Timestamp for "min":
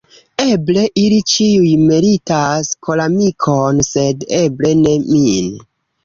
5.11-5.53